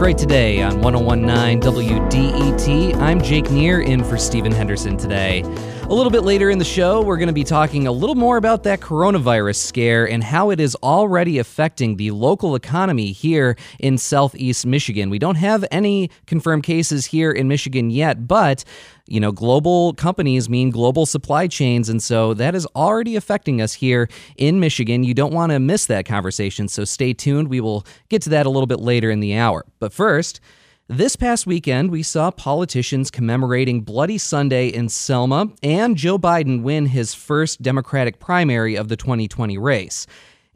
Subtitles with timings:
[0.00, 2.96] Detroit Today on 1019 WDET.
[2.96, 5.42] I'm Jake Neher in for Stephen Henderson today.
[5.42, 8.38] A little bit later in the show, we're going to be talking a little more
[8.38, 13.98] about that coronavirus scare and how it is already affecting the local economy here in
[13.98, 15.10] southeast Michigan.
[15.10, 18.64] We don't have any confirmed cases here in Michigan yet, but
[19.10, 21.88] you know, global companies mean global supply chains.
[21.88, 25.02] And so that is already affecting us here in Michigan.
[25.02, 26.68] You don't want to miss that conversation.
[26.68, 27.48] So stay tuned.
[27.48, 29.66] We will get to that a little bit later in the hour.
[29.80, 30.40] But first,
[30.88, 36.86] this past weekend, we saw politicians commemorating Bloody Sunday in Selma and Joe Biden win
[36.86, 40.06] his first Democratic primary of the 2020 race.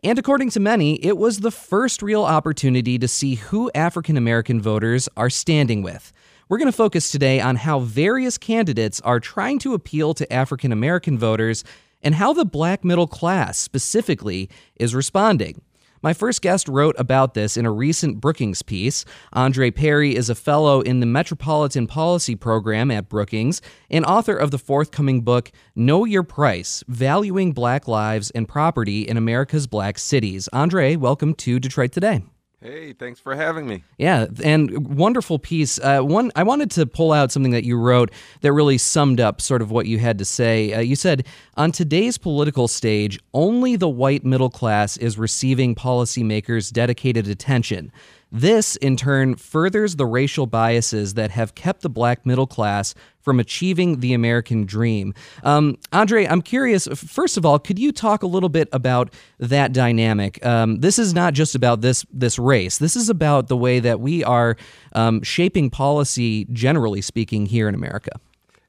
[0.02, 4.61] And according to many, it was the first real opportunity to see who African American
[4.61, 6.13] voters are standing with.
[6.48, 10.73] We're going to focus today on how various candidates are trying to appeal to African
[10.73, 11.65] American voters
[12.02, 15.63] and how the black middle class specifically is responding.
[16.02, 19.07] My first guest wrote about this in a recent Brookings piece.
[19.33, 24.51] Andre Perry is a fellow in the Metropolitan Policy Program at Brookings and author of
[24.51, 30.46] the forthcoming book, Know Your Price Valuing Black Lives and Property in America's Black Cities.
[30.52, 32.23] Andre, welcome to Detroit Today.
[32.65, 33.84] Hey, thanks for having me.
[33.98, 35.79] Yeah, and wonderful piece.
[35.79, 39.43] Uh, one, I wanted to pull out something that you wrote that really summed up
[39.43, 40.73] sort of what you had to say.
[40.73, 41.26] Uh, you said,
[41.59, 47.93] on today's political stage, only the white middle class is receiving policymakers' dedicated attention.
[48.37, 53.38] This, in turn, furthers the racial biases that have kept the black middle class from
[53.38, 55.15] achieving the American dream.
[55.45, 59.73] Um, Andre, I'm curious, first of all, could you talk a little bit about that
[59.73, 60.45] dynamic?
[60.45, 64.00] Um, this is not just about this, this race, this is about the way that
[64.00, 64.56] we are
[64.94, 68.19] um, shaping policy, generally speaking, here in America.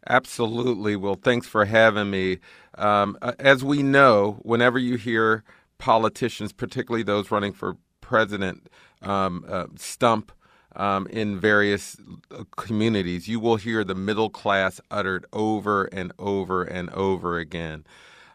[0.08, 0.96] Absolutely.
[0.96, 2.38] Well, thanks for having me.
[2.78, 5.44] Um, as we know, whenever you hear
[5.80, 8.70] politicians, particularly those running for president,
[9.06, 10.32] um, uh, stump
[10.76, 11.98] um, in various
[12.32, 17.86] uh, communities, you will hear the middle class uttered over and over and over again.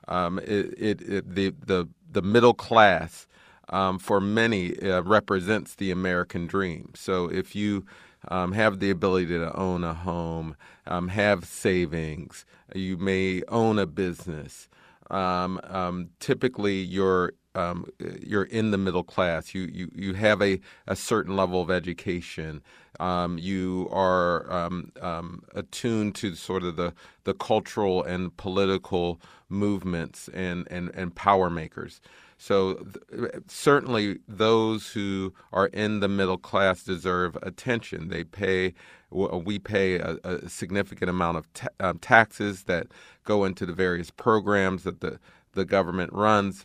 [0.09, 3.26] Um, it, it, it, the, the, the middle class,
[3.69, 6.92] um, for many, uh, represents the American dream.
[6.94, 7.84] So if you
[8.28, 12.44] um, have the ability to own a home, um, have savings,
[12.75, 14.69] you may own a business.
[15.10, 17.87] Um, um, typically, you're um,
[18.22, 19.54] you're in the middle class.
[19.54, 22.62] You you, you have a, a certain level of education.
[23.00, 26.93] Um, you are um, um attuned to sort of the,
[27.25, 32.00] the cultural and political movements and, and, and power makers.
[32.40, 38.08] So th- certainly those who are in the middle class deserve attention.
[38.10, 38.74] They pay
[39.12, 42.88] we pay a, a significant amount of ta- um, taxes that
[43.24, 45.20] go into the various programs that the
[45.54, 46.64] the government runs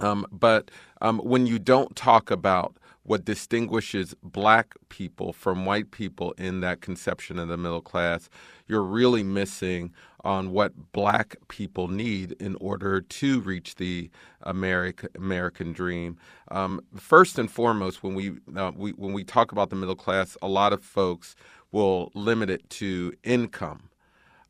[0.00, 0.70] um, but
[1.02, 6.82] um, when you don't talk about what distinguishes black people from white people in that
[6.82, 8.28] conception of the middle class,
[8.68, 9.92] you're really missing
[10.24, 14.10] on what black people need in order to reach the
[14.42, 16.16] America, American dream.
[16.50, 20.36] Um, first and foremost, when we, uh, we when we talk about the middle class,
[20.42, 21.34] a lot of folks
[21.70, 23.88] will limit it to income.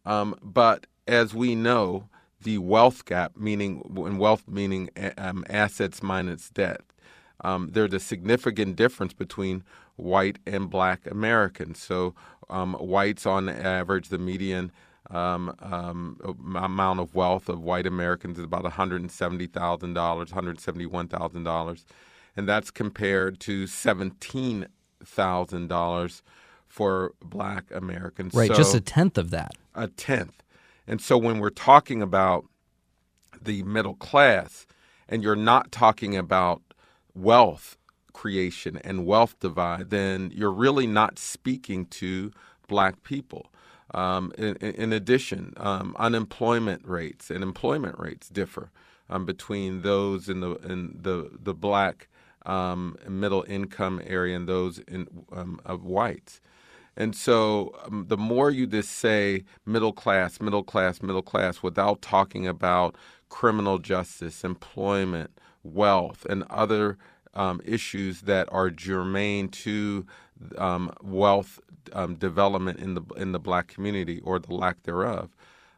[0.05, 2.09] Um, but as we know,
[2.43, 6.81] the wealth gap, meaning and wealth meaning um, assets minus debt.
[7.45, 9.65] Um, there's a significant difference between
[9.97, 11.81] white and black Americans.
[11.81, 12.15] So
[12.51, 14.73] um, whites, on average, the median
[15.13, 16.19] um, um,
[16.57, 21.85] amount of wealth of white Americans is about $170,000, $171,000,
[22.37, 26.23] and that's compared to $17,000
[26.67, 28.35] for black Americans.
[28.35, 29.53] Right, so just a tenth of that.
[29.75, 30.43] A tenth.
[30.87, 32.47] And so when we're talking about
[33.41, 34.67] the middle class
[35.09, 36.63] and you're not talking about
[37.15, 37.77] wealth
[38.15, 42.31] creation and wealth divide, then you're really not speaking to
[42.69, 43.52] black people.
[43.95, 48.71] Um, in, in, addition, um, unemployment rates and employment rates differ
[49.11, 52.09] um, between those in the in the the black
[52.47, 56.41] um, middle income area and those in, um, of whites.
[56.97, 62.03] And so um, the more you just say middle class, middle class, middle class without
[62.03, 62.97] talking about
[63.29, 66.99] criminal justice, employment, wealth, and other
[67.65, 70.07] issues that are germane to
[70.59, 71.61] um, wealth
[71.93, 75.31] um, development in the in the black community or the lack thereof,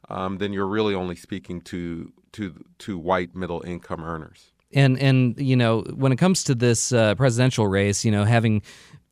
[0.08, 4.52] um, then you're really only speaking to to to white middle income earners.
[4.74, 8.62] And and you know when it comes to this uh, presidential race, you know having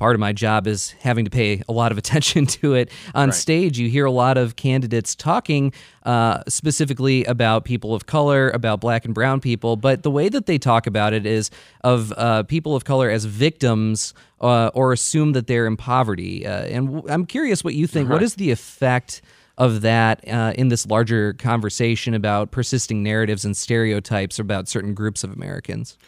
[0.03, 2.91] part of my job is having to pay a lot of attention to it.
[3.14, 3.35] On right.
[3.35, 5.73] stage, you hear a lot of candidates talking
[6.03, 10.47] uh, specifically about people of color, about black and brown people, but the way that
[10.47, 11.50] they talk about it is
[11.85, 16.44] of uh, people of color as victims uh, or assume that they're in poverty.
[16.44, 18.08] Uh, and w- I'm curious what you think.
[18.08, 18.17] Right.
[18.17, 19.23] What is the effect?
[19.59, 25.23] Of that uh, in this larger conversation about persisting narratives and stereotypes about certain groups
[25.25, 25.99] of Americans?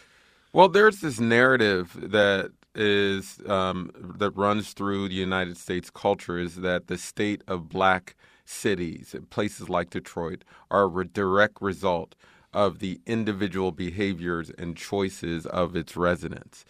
[0.51, 6.55] Well, there's this narrative that is um, that runs through the United States culture is
[6.55, 8.15] that the state of black
[8.45, 12.15] cities, places like Detroit, are a direct result
[12.53, 16.63] of the individual behaviors and choices of its residents.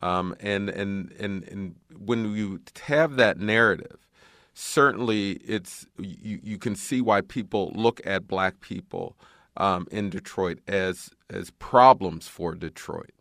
[0.00, 4.06] Um, and, and, and, and when you have that narrative,
[4.54, 9.16] certainly it's you, you can see why people look at black people
[9.56, 13.12] um, in Detroit as as problems for Detroit.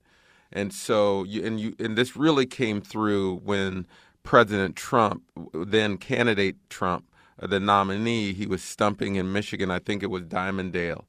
[0.53, 3.87] And so, you, and you, and this really came through when
[4.23, 5.23] President Trump,
[5.53, 7.05] then candidate Trump,
[7.41, 9.71] uh, the nominee, he was stumping in Michigan.
[9.71, 11.05] I think it was Dimondale,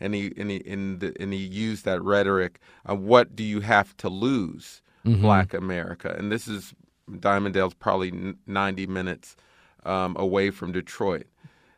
[0.00, 2.58] and he and he and, the, and he used that rhetoric.
[2.88, 5.20] Uh, what do you have to lose, mm-hmm.
[5.20, 6.14] Black America?
[6.18, 6.74] And this is
[7.10, 9.36] Dimondale's probably ninety minutes
[9.86, 11.26] um, away from Detroit.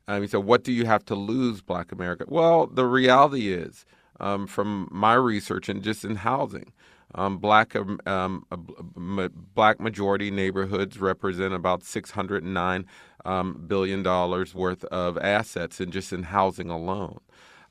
[0.09, 3.85] Um, he said, "What do you have to lose, Black America?" Well, the reality is,
[4.19, 6.73] um, from my research and just in housing,
[7.15, 8.45] um, black um, um
[9.55, 12.87] black majority neighborhoods represent about six hundred nine
[13.25, 17.21] um, billion dollars worth of assets and just in housing alone.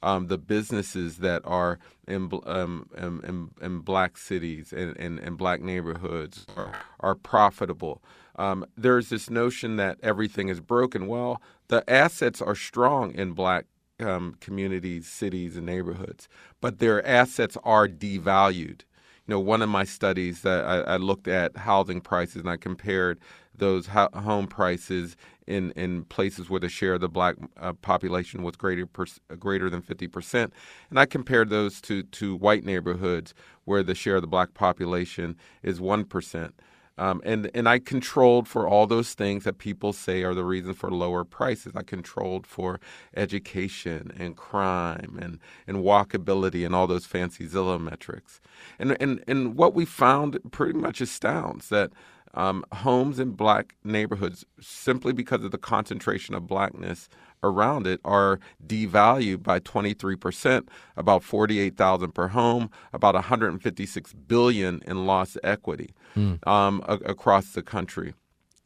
[0.04, 6.46] Um, the businesses that are in, um, in, in, black cities and, in, black neighborhoods
[6.56, 8.04] are, are profitable.
[8.38, 11.08] Um, there's this notion that everything is broken.
[11.08, 13.66] Well, the assets are strong in black
[14.00, 16.30] um, communities, cities, and neighborhoods,
[16.62, 18.84] but their assets are devalued
[19.28, 22.56] you know, one of my studies that I, I looked at housing prices and I
[22.56, 23.20] compared
[23.54, 25.18] those ho- home prices
[25.48, 29.06] in, in places where the share of the black uh, population was greater per,
[29.38, 30.52] greater than 50%.
[30.90, 33.34] And I compared those to, to white neighborhoods
[33.66, 36.52] where the share of the black population is 1%.
[36.98, 40.74] Um, and and I controlled for all those things that people say are the reason
[40.74, 41.74] for lower prices.
[41.76, 42.80] I controlled for
[43.16, 48.42] education and crime and, and walkability and all those fancy Zillow metrics.
[48.80, 51.92] And and and what we found pretty much astounds that
[52.34, 57.10] um, homes in black neighborhoods, simply because of the concentration of blackness
[57.42, 65.38] around it, are devalued by 23%, about 48,000 per home, about 156 billion in lost
[65.44, 66.48] equity mm.
[66.48, 68.14] um, a- across the country.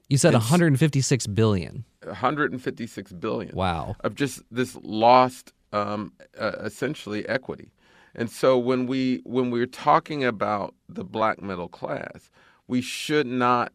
[0.09, 1.85] You said it's 156 billion.
[2.03, 3.55] 156 billion.
[3.55, 3.95] Wow.
[4.01, 7.71] Of just this lost, um, uh, essentially equity.
[8.13, 12.29] And so when we when we're talking about the black middle class,
[12.67, 13.71] we should not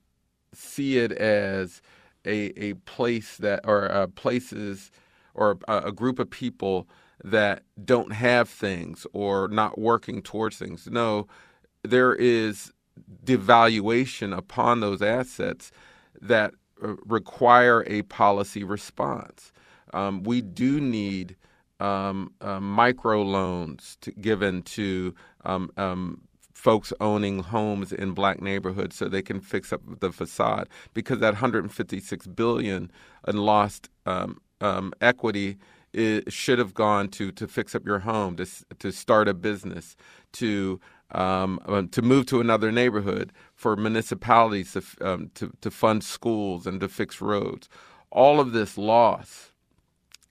[0.52, 1.80] see it as
[2.26, 4.90] a a place that or uh, places
[5.32, 6.86] or a, a group of people
[7.24, 10.86] that don't have things or not working towards things.
[10.90, 11.26] No,
[11.82, 12.72] there is
[13.24, 15.70] devaluation upon those assets
[16.20, 19.52] that uh, require a policy response.
[19.94, 21.36] Um, we do need
[21.80, 25.14] um, uh, micro loans to, given to
[25.44, 26.22] um, um,
[26.54, 31.34] folks owning homes in black neighborhoods so they can fix up the facade because that
[31.34, 32.90] 156 billion
[33.28, 35.58] in lost um, um, equity
[35.96, 38.46] it should have gone to to fix up your home, to
[38.78, 39.96] to start a business,
[40.32, 40.78] to
[41.12, 46.66] um, um, to move to another neighborhood, for municipalities to, um, to to fund schools
[46.66, 47.68] and to fix roads.
[48.10, 49.52] All of this loss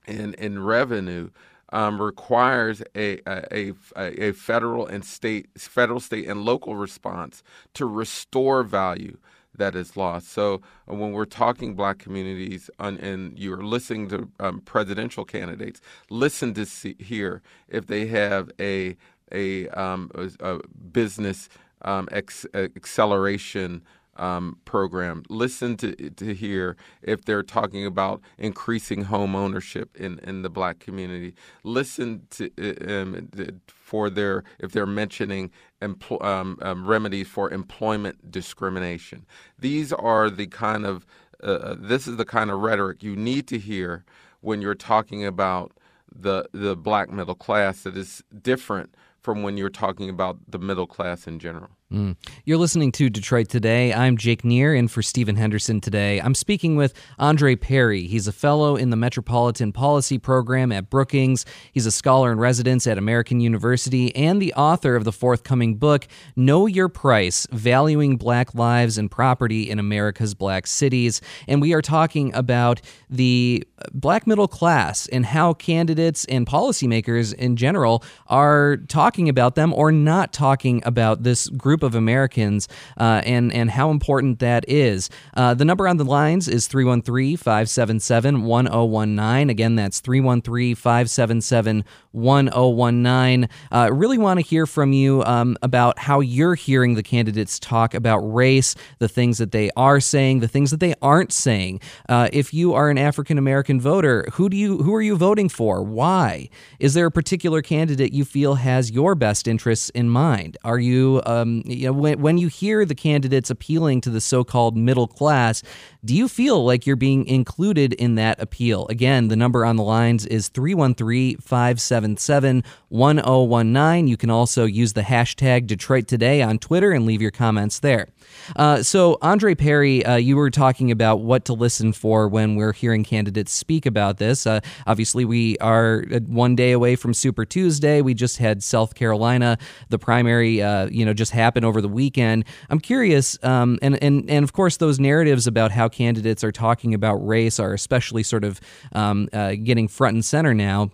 [0.06, 1.30] in in revenue
[1.72, 7.42] um, requires a, a, a, a federal and state, federal, state, and local response
[7.74, 9.18] to restore value
[9.56, 10.28] that is lost.
[10.28, 15.80] So uh, when we're talking black communities on, and you're listening to um, presidential candidates,
[16.10, 18.96] listen to see, hear if they have a
[19.32, 20.58] a, um, a,
[20.92, 21.48] business
[21.82, 23.82] um, ex, acceleration
[24.18, 25.22] um, program.
[25.28, 30.78] Listen to to hear if they're talking about increasing home ownership in, in the black
[30.78, 31.34] community.
[31.64, 32.50] Listen to
[32.86, 33.28] um,
[33.68, 35.50] for their if they're mentioning
[35.82, 39.26] empl- um, um, remedies for employment discrimination.
[39.58, 41.06] These are the kind of
[41.42, 44.04] uh, uh, this is the kind of rhetoric you need to hear
[44.40, 45.72] when you're talking about
[46.10, 48.94] the the black middle class that is different
[49.26, 51.75] from when you're talking about the middle class in general.
[51.92, 52.16] Mm.
[52.44, 53.94] You're listening to Detroit Today.
[53.94, 56.20] I'm Jake Neher, and for Stephen Henderson today.
[56.20, 58.08] I'm speaking with Andre Perry.
[58.08, 61.46] He's a fellow in the Metropolitan Policy Program at Brookings.
[61.70, 66.08] He's a scholar in residence at American University and the author of the forthcoming book,
[66.34, 71.20] Know Your Price Valuing Black Lives and Property in America's Black Cities.
[71.46, 73.62] And we are talking about the
[73.92, 79.92] black middle class and how candidates and policymakers in general are talking about them or
[79.92, 85.10] not talking about this group group of Americans uh, and, and how important that is.
[85.34, 89.50] Uh, the number on the lines is 313 577 1019.
[89.50, 93.48] Again, that's 313 577 1019.
[93.70, 97.92] Uh, really want to hear from you um, about how you're hearing the candidates talk
[97.92, 101.78] about race, the things that they are saying, the things that they aren't saying.
[102.08, 105.50] Uh, if you are an African American voter, who do you who are you voting
[105.50, 105.82] for?
[105.82, 106.48] Why?
[106.78, 110.56] Is there a particular candidate you feel has your best interests in mind?
[110.64, 114.76] Are you um, you know, when, when you hear the candidates appealing to the so-called
[114.76, 115.62] middle class,
[116.04, 118.86] do you feel like you're being included in that appeal?
[118.88, 124.06] Again, the number on the lines is 313 577 1019.
[124.08, 128.08] You can also use the hashtag Detroit Today on Twitter and leave your comments there.
[128.54, 132.72] Uh, so, Andre Perry, uh, you were talking about what to listen for when we're
[132.72, 134.46] hearing candidates speak about this.
[134.46, 138.00] Uh, obviously, we are uh, one day away from Super Tuesday.
[138.02, 139.58] We just had South Carolina.
[139.88, 142.44] The primary, uh, you know, just happened over the weekend.
[142.70, 146.94] I'm curious, um, and and and of course, those narratives about how candidates are talking
[146.94, 148.60] about race are especially sort of
[148.92, 150.90] um, uh, getting front and center now.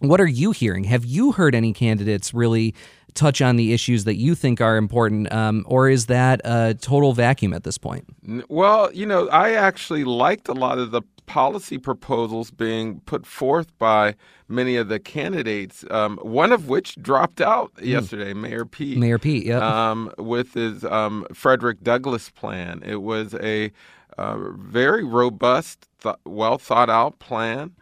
[0.00, 0.84] What are you hearing?
[0.84, 2.74] Have you heard any candidates really
[3.14, 7.12] touch on the issues that you think are important, um, or is that a total
[7.12, 8.04] vacuum at this point?
[8.48, 13.76] Well, you know, I actually liked a lot of the policy proposals being put forth
[13.78, 14.14] by
[14.48, 17.86] many of the candidates, um, one of which dropped out mm.
[17.86, 18.98] yesterday, Mayor Pete.
[18.98, 19.58] Mayor Pete, yeah.
[19.58, 22.82] Um, with his um, Frederick Douglass plan.
[22.84, 23.72] It was a
[24.16, 27.72] a very robust, th- well thought out plan,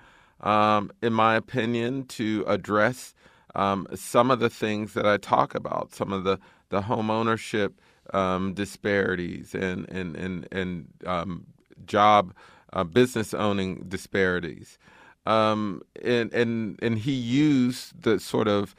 [0.40, 3.14] um, in my opinion, to address
[3.54, 6.38] um, some of the things that I talk about, some of the,
[6.70, 7.80] the home ownership
[8.14, 11.46] um, disparities and, and, and, and um,
[11.86, 12.34] job
[12.72, 14.78] uh, business owning disparities.
[15.26, 18.76] Um, and and and he used the sort of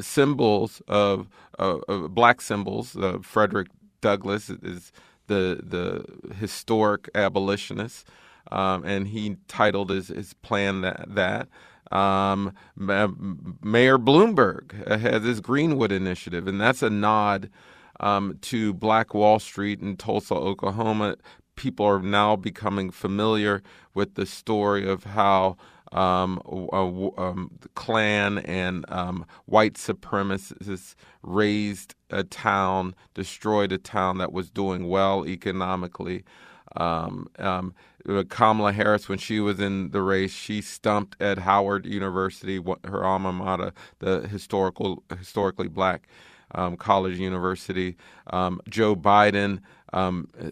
[0.00, 1.28] symbols of,
[1.58, 2.96] uh, of black symbols.
[2.96, 3.68] Uh, Frederick
[4.00, 4.92] Douglass is
[5.28, 8.08] the the historic abolitionist,
[8.50, 11.48] um, and he titled his, his plan that that.
[11.90, 17.50] Um, Mayor Bloomberg has his Greenwood Initiative, and that's a nod
[18.00, 21.16] um, to Black Wall Street in Tulsa, Oklahoma.
[21.54, 25.56] People are now becoming familiar with the story of how
[25.92, 26.40] um,
[26.72, 34.50] um, the Klan and um, white supremacists razed a town, destroyed a town that was
[34.50, 36.24] doing well economically.
[36.76, 37.74] Um, um,
[38.28, 43.32] Kamala Harris, when she was in the race, she stumped at Howard University, her alma
[43.32, 46.08] mater, the historical, historically black
[46.54, 47.96] um, college university.
[48.68, 49.60] Joe Biden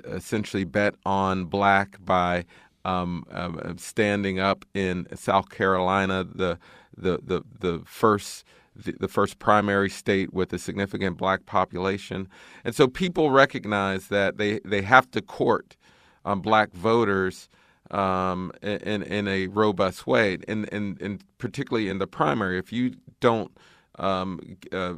[0.05, 2.45] essentially bet on black by
[2.85, 6.59] um, um, standing up in South Carolina, the
[6.97, 8.45] the the, the first
[8.77, 12.29] the, first primary state with a significant black population,
[12.65, 15.77] and so people recognize that they they have to court
[16.25, 17.49] um, black voters.
[17.93, 22.95] Um, in in a robust way, and, and and particularly in the primary, if you
[23.19, 23.50] don't
[23.99, 24.39] um,
[24.71, 24.95] uh,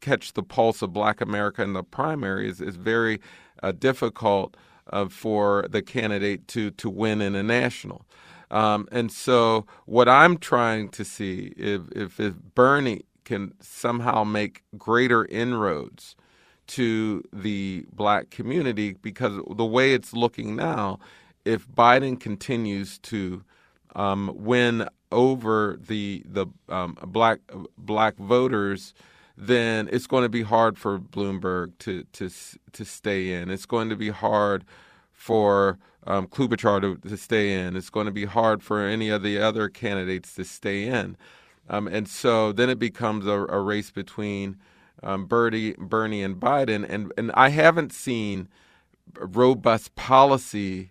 [0.00, 3.20] catch the pulse of Black America in the primary, is is very
[3.62, 4.56] uh, difficult
[4.90, 8.06] uh, for the candidate to to win in a national.
[8.50, 14.62] Um, and so, what I'm trying to see if, if, if Bernie can somehow make
[14.76, 16.16] greater inroads
[16.68, 20.98] to the black community, because the way it's looking now,
[21.44, 23.44] if Biden continues to
[23.94, 27.40] um, win over the the um, black
[27.76, 28.94] black voters
[29.36, 32.30] then it's going to be hard for Bloomberg to to
[32.72, 33.50] to stay in.
[33.50, 34.64] It's going to be hard
[35.10, 37.76] for um, to, to stay in.
[37.76, 41.16] It's going to be hard for any of the other candidates to stay in.
[41.68, 44.56] Um, and so then it becomes a, a race between
[45.02, 46.86] um, Bernie, Bernie and Biden.
[46.88, 48.48] And, and I haven't seen
[49.18, 50.90] robust policy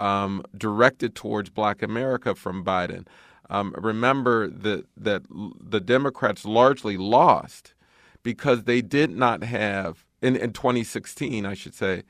[0.00, 3.06] um, directed towards Black America from Biden.
[3.50, 7.74] Um, remember that that the Democrats largely lost
[8.22, 12.04] because they did not have in, in 2016, I should say,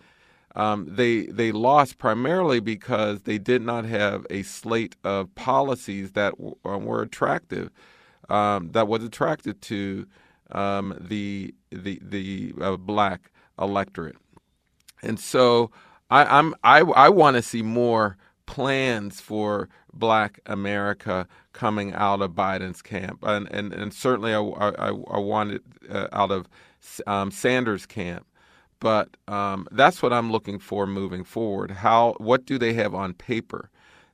[0.54, 6.32] um, they they lost primarily because they did not have a slate of policies that
[6.37, 7.71] w- uh, were attractive,
[8.28, 10.06] um, that was attracted to
[10.52, 14.16] um, the the the uh, black electorate.
[15.02, 15.71] And so
[16.11, 18.16] I, I'm I I want to see more
[18.47, 24.88] plans for Black America coming out of Biden's camp, and and, and certainly I, I,
[24.88, 26.49] I want it uh, out of
[27.06, 28.26] um, Sanders' camp.
[28.78, 31.71] But um, that's what I'm looking for moving forward.
[31.71, 33.71] How what do they have on paper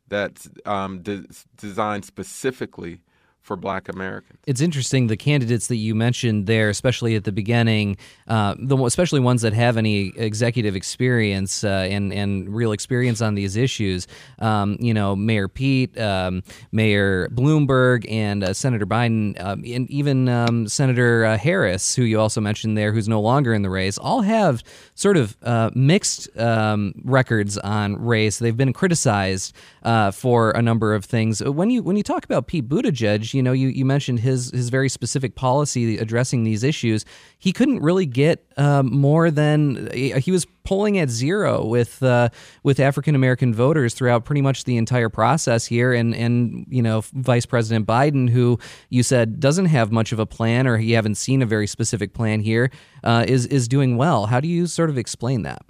[0.09, 1.25] that's um, de-
[1.57, 3.01] designed specifically
[3.49, 4.39] for black Americans.
[4.47, 7.97] It's interesting the candidates that you mentioned there, especially at the beginning,
[8.29, 13.35] uh, the, especially ones that have any executive experience uh, and, and real experience on
[13.35, 14.07] these issues.
[14.39, 20.29] Um, you know, Mayor Pete, um, Mayor Bloomberg, and uh, Senator Biden, um, and even
[20.29, 23.97] um, Senator uh, Harris, who you also mentioned there, who's no longer in the race,
[23.97, 24.63] all have
[24.95, 28.39] sort of uh, mixed um, records on race.
[28.39, 31.43] They've been criticized uh, for a number of things.
[31.43, 34.69] When you when you talk about Pete Buttigieg, you know, you, you mentioned his his
[34.69, 37.05] very specific policy addressing these issues.
[37.39, 42.31] He couldn't really get um, more than he was polling at zero with uh,
[42.65, 47.03] with African American voters throughout pretty much the entire process here, and and you know
[47.13, 48.59] Vice President Biden, who
[48.91, 52.15] you said doesn't have much of a plan, or he haven't seen a very specific
[52.15, 52.73] plan here,
[53.05, 54.27] uh, is is doing well.
[54.27, 55.63] How do you sort of explain that?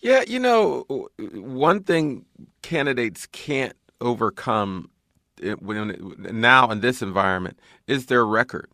[0.00, 2.26] Yeah, you know, one thing
[2.60, 4.90] candidates can't overcome
[5.60, 8.70] when, now in this environment is their record.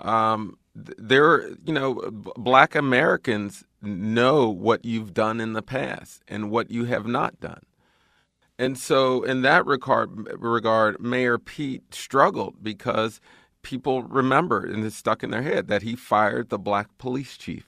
[0.00, 1.94] Um, there, you know,
[2.36, 7.62] black Americans know what you've done in the past and what you have not done.
[8.58, 13.20] And so, in that regard, regard, Mayor Pete struggled because
[13.62, 17.66] people remember and it's stuck in their head that he fired the black police chief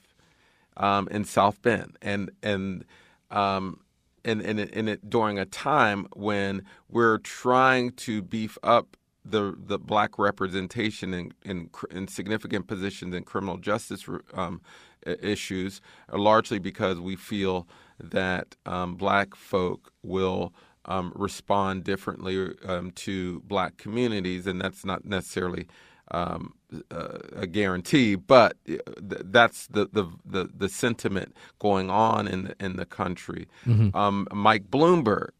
[0.77, 2.85] um, in South Bend, and and
[3.31, 3.79] um,
[4.25, 9.79] in, in, in it during a time when we're trying to beef up the the
[9.79, 14.61] black representation in in, in significant positions in criminal justice um,
[15.05, 17.67] issues, uh, largely because we feel
[17.99, 20.53] that um, black folk will
[20.85, 25.67] um, respond differently um, to black communities, and that's not necessarily
[26.11, 26.53] um,
[26.91, 32.55] uh, a guarantee, but uh, that's the, the, the, the, sentiment going on in the,
[32.59, 33.47] in the country.
[33.65, 33.95] Mm-hmm.
[33.95, 35.31] Um, Mike Bloomberg,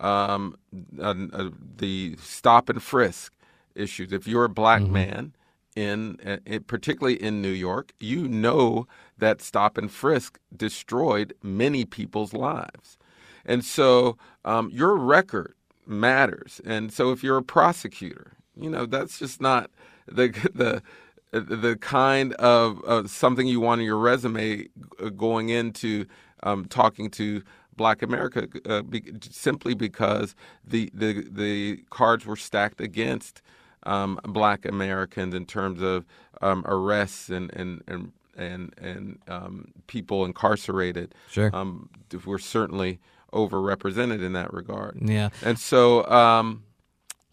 [0.00, 0.56] um,
[0.98, 3.32] uh, uh, the stop and frisk
[3.74, 4.12] issues.
[4.12, 4.92] If you're a black mm-hmm.
[4.92, 5.32] man,
[5.76, 8.86] in, uh, in, particularly in New York, you know
[9.16, 12.98] that stop and frisk destroyed many people's lives,
[13.44, 15.54] and so um, your record
[15.86, 16.60] matters.
[16.64, 19.70] And so if you're a prosecutor, you know that's just not
[20.10, 20.82] the the
[21.30, 24.66] the kind of uh, something you want in your resume
[25.02, 26.06] uh, going into
[26.42, 27.42] um, talking to
[27.76, 30.34] Black America, uh, be, simply because
[30.66, 33.40] the, the the cards were stacked against
[33.84, 36.04] um, Black Americans in terms of
[36.42, 41.14] um, arrests and and and and, and um, people incarcerated.
[41.30, 41.88] Sure, um,
[42.26, 43.00] we're certainly
[43.32, 44.98] overrepresented in that regard.
[45.00, 46.64] Yeah, and so um,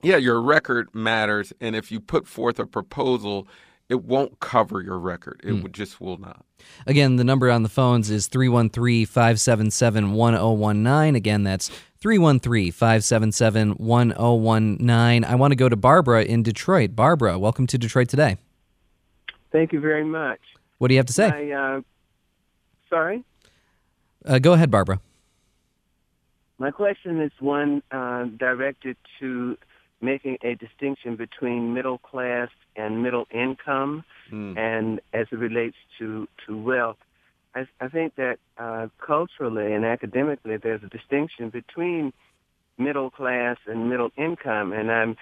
[0.06, 3.48] yeah, your record matters, and if you put forth a proposal,
[3.90, 5.42] it won't cover your record.
[5.44, 5.72] It mm.
[5.72, 6.46] just will not.
[6.86, 11.16] Again, the number on the phones is 313 577 1019.
[11.16, 15.24] Again, that's 313 577 1019.
[15.24, 16.96] I want to go to Barbara in Detroit.
[16.96, 18.38] Barbara, welcome to Detroit today.
[19.52, 20.40] Thank you very much.
[20.78, 21.52] What do you have to say?
[21.52, 21.82] I, uh,
[22.90, 23.24] sorry?
[24.24, 25.00] Uh, go ahead, Barbara.
[26.60, 29.58] My question is one uh, directed to
[30.02, 34.58] making a distinction between middle class and middle income, mm.
[34.58, 36.98] and as it relates to to wealth.
[37.56, 42.12] I, I think that uh, culturally and academically, there's a distinction between
[42.78, 45.16] middle class and middle income, and I'm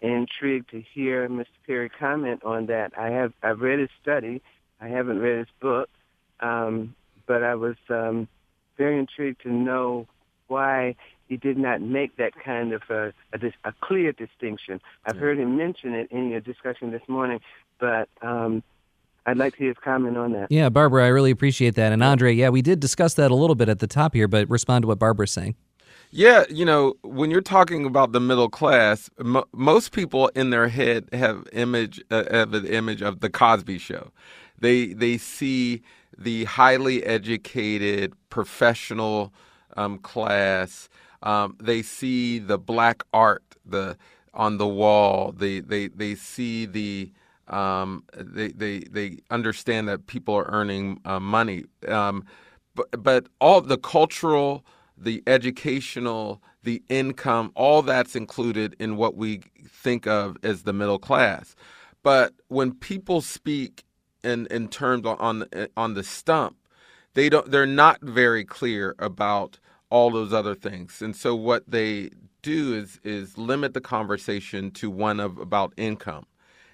[0.00, 1.46] intrigued to hear Mr.
[1.66, 2.92] Perry comment on that.
[2.98, 4.42] I have I've read his study.
[4.80, 5.88] I haven't read his book,
[6.40, 6.94] um,
[7.26, 8.28] but I was um,
[8.78, 10.06] very intrigued to know
[10.48, 10.96] why
[11.30, 14.80] he did not make that kind of a, a, a clear distinction.
[15.06, 15.20] I've yeah.
[15.20, 17.38] heard him mention it in your discussion this morning,
[17.78, 18.64] but um,
[19.24, 20.50] I'd like to hear his comment on that.
[20.50, 21.92] Yeah, Barbara, I really appreciate that.
[21.92, 24.50] And Andre, yeah, we did discuss that a little bit at the top here, but
[24.50, 25.54] respond to what Barbara's saying.
[26.10, 30.66] Yeah, you know, when you're talking about the middle class, mo- most people in their
[30.66, 34.10] head have image uh, have an image of the Cosby Show.
[34.58, 35.82] They they see
[36.18, 39.32] the highly educated professional
[39.76, 40.88] um, class
[41.22, 43.96] um, they see the black art the
[44.34, 45.32] on the wall.
[45.32, 47.12] They they they see the
[47.48, 51.64] um, they they they understand that people are earning uh, money.
[51.88, 52.24] Um,
[52.74, 54.64] but but all the cultural,
[54.96, 60.98] the educational, the income, all that's included in what we think of as the middle
[60.98, 61.54] class.
[62.02, 63.84] But when people speak
[64.22, 66.56] in in terms on on the stump,
[67.14, 69.58] they don't they're not very clear about
[69.90, 71.02] all those other things.
[71.02, 72.10] And so what they
[72.42, 76.26] do is is limit the conversation to one of about income,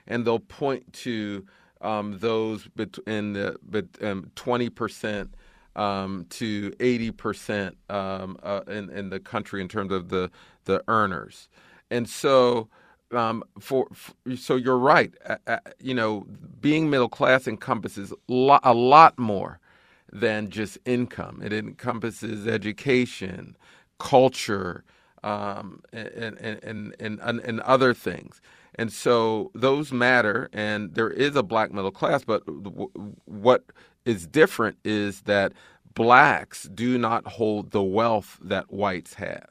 [0.06, 1.44] and they'll point to
[1.80, 2.68] um, those
[3.06, 5.34] in the um, twenty percent
[5.76, 10.30] um, to eighty percent um, uh, in in the country in terms of the
[10.64, 11.48] the earners,
[11.90, 12.68] and so.
[13.12, 15.14] Um, for, for, so you're right.
[15.24, 16.26] Uh, uh, you know,
[16.60, 19.60] being middle class encompasses lo- a lot more
[20.20, 21.42] than just income.
[21.44, 23.56] It encompasses education,
[23.98, 24.84] culture,
[25.22, 28.40] um, and, and, and, and, other things.
[28.76, 32.90] And so those matter, and there is a black middle class, but w-
[33.24, 33.64] what
[34.04, 35.52] is different is that
[35.94, 39.48] blacks do not hold the wealth that whites have.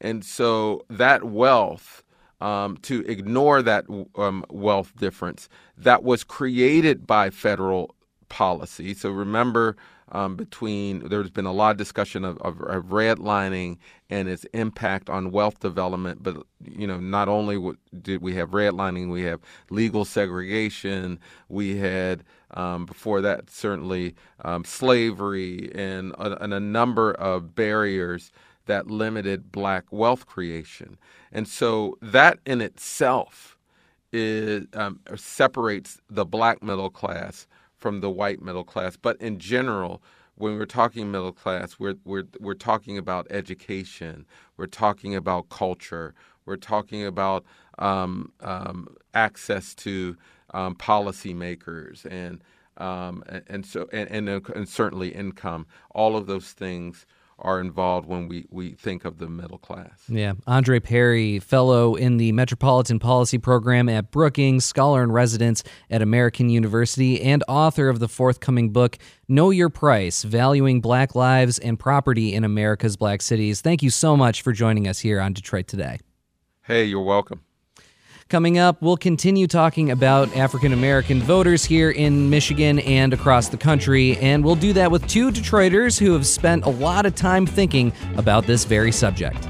[0.00, 2.04] And so that wealth,
[2.40, 3.84] um, to ignore that
[4.16, 7.96] um, wealth difference that was created by federal
[8.28, 8.94] policy.
[8.94, 9.76] So remember,
[10.12, 13.76] um, between there's been a lot of discussion of, of, of, redlining
[14.08, 16.22] and its impact on wealth development.
[16.22, 19.40] But you know, not only did we have redlining, we have
[19.70, 21.18] legal segregation.
[21.48, 28.32] We had um, before that certainly um, slavery and a, and a number of barriers
[28.66, 30.98] that limited black wealth creation.
[31.32, 33.56] And so that in itself
[34.12, 37.46] is um, separates the black middle class
[37.78, 38.96] from the white middle class.
[38.96, 40.02] But in general,
[40.34, 46.14] when we're talking middle class, we're we're we're talking about education, we're talking about culture,
[46.46, 47.44] we're talking about
[47.78, 50.16] um, um, access to
[50.54, 52.42] um, policymakers and
[52.76, 55.66] um, and so and, and, and certainly income.
[55.90, 57.06] All of those things
[57.38, 60.02] are involved when we, we think of the middle class.
[60.08, 60.32] Yeah.
[60.46, 66.48] Andre Perry, fellow in the Metropolitan Policy Program at Brookings, scholar in residence at American
[66.50, 68.98] University, and author of the forthcoming book,
[69.28, 73.60] Know Your Price Valuing Black Lives and Property in America's Black Cities.
[73.60, 75.98] Thank you so much for joining us here on Detroit Today.
[76.62, 77.42] Hey, you're welcome.
[78.28, 83.56] Coming up, we'll continue talking about African American voters here in Michigan and across the
[83.56, 87.46] country, and we'll do that with two Detroiters who have spent a lot of time
[87.46, 89.48] thinking about this very subject.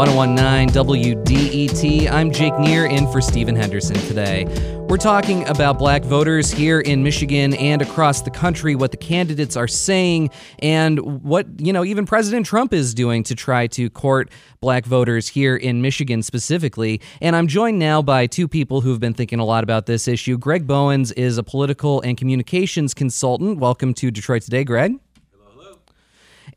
[0.00, 2.10] 1019 WDET.
[2.10, 4.46] I'm Jake Neher in for Stephen Henderson today.
[4.88, 9.58] We're talking about black voters here in Michigan and across the country, what the candidates
[9.58, 14.30] are saying, and what, you know, even President Trump is doing to try to court
[14.62, 17.02] black voters here in Michigan specifically.
[17.20, 20.38] And I'm joined now by two people who've been thinking a lot about this issue.
[20.38, 23.58] Greg Bowens is a political and communications consultant.
[23.58, 24.98] Welcome to Detroit Today, Greg.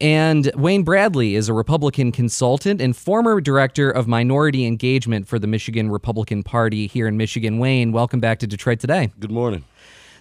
[0.01, 5.47] And Wayne Bradley is a Republican consultant and former director of minority engagement for the
[5.47, 7.59] Michigan Republican Party here in Michigan.
[7.59, 9.11] Wayne, welcome back to Detroit today.
[9.19, 9.63] Good morning.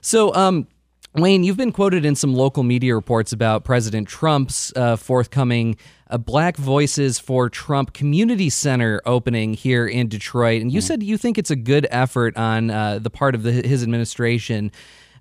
[0.00, 0.66] So, um,
[1.14, 5.76] Wayne, you've been quoted in some local media reports about President Trump's uh, forthcoming
[6.08, 10.62] uh, Black Voices for Trump Community Center opening here in Detroit.
[10.62, 10.84] And you mm.
[10.84, 14.72] said you think it's a good effort on uh, the part of the, his administration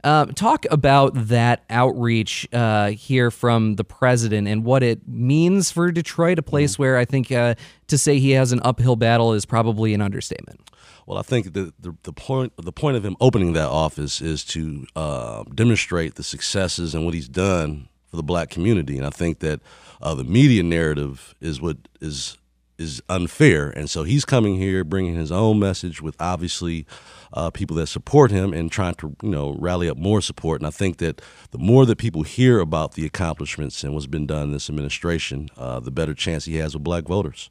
[0.03, 5.91] uh, talk about that outreach uh, here from the president and what it means for
[5.91, 6.83] Detroit, a place mm-hmm.
[6.83, 7.55] where I think uh,
[7.87, 10.69] to say he has an uphill battle is probably an understatement.
[11.05, 14.43] Well, I think the, the, the point the point of him opening that office is
[14.45, 19.09] to uh, demonstrate the successes and what he's done for the black community, and I
[19.09, 19.61] think that
[20.01, 22.37] uh, the media narrative is what is
[22.77, 26.85] is unfair, and so he's coming here bringing his own message with obviously
[27.33, 30.61] uh, people that support him and trying to you know rally up more support.
[30.61, 34.27] And I think that the more that people hear about the accomplishments and what's been
[34.27, 37.49] done in this administration, uh, the better chance he has with black voters.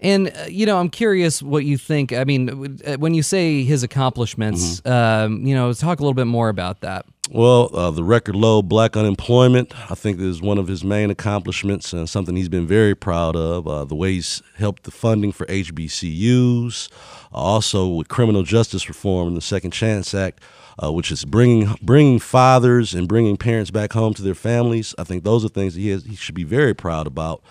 [0.00, 2.12] And uh, you know, I'm curious what you think.
[2.12, 5.32] I mean, uh, when you say his accomplishments, mm-hmm.
[5.32, 7.04] um, you know, talk a little bit more about that.
[7.30, 11.92] Well, uh, the record low black unemployment, I think, is one of his main accomplishments
[11.92, 13.68] and something he's been very proud of.
[13.68, 16.88] Uh, the way he's helped the funding for HBCUs,
[17.30, 20.40] also with criminal justice reform and the Second Chance Act,
[20.82, 24.94] uh, which is bringing bringing fathers and bringing parents back home to their families.
[24.96, 27.42] I think those are things he has, he should be very proud about.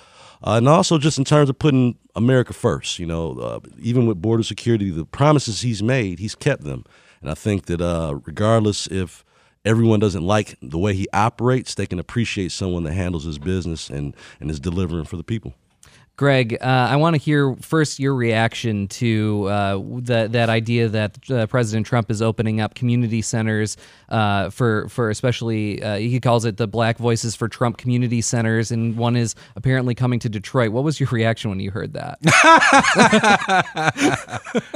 [0.43, 4.21] Uh, and also just in terms of putting America first, you know, uh, even with
[4.21, 6.86] border security, the promises he's made, he's kept them.
[7.21, 9.26] And I think that uh, regardless if
[9.65, 13.89] everyone doesn't like the way he operates, they can appreciate someone that handles his business
[13.89, 15.54] and, and is delivering for the people.
[16.17, 21.30] Greg, uh, I want to hear first your reaction to uh, that that idea that
[21.30, 23.77] uh, President Trump is opening up community centers
[24.10, 28.71] uh, for for especially uh, he calls it the Black Voices for Trump community centers,
[28.71, 30.71] and one is apparently coming to Detroit.
[30.71, 32.19] What was your reaction when you heard that?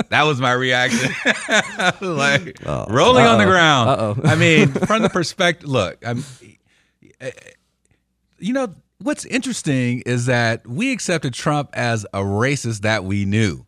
[0.10, 1.12] that was my reaction,
[2.08, 2.86] like oh.
[2.88, 3.34] rolling Uh-oh.
[3.34, 3.90] on the ground.
[3.90, 4.16] Uh-oh.
[4.26, 6.24] I mean, from the perspective, look, I'm,
[8.38, 13.66] you know what's interesting is that we accepted Trump as a racist that we knew,